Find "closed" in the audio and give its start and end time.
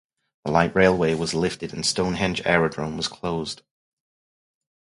3.07-3.61